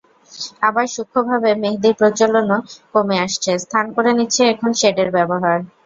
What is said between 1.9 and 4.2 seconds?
প্রচলনও কমে আসছে, স্থান করে